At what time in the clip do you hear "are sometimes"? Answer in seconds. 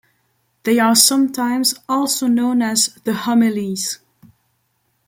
0.79-1.75